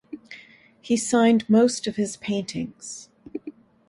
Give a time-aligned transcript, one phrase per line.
[0.81, 3.09] He signed most of his paintings.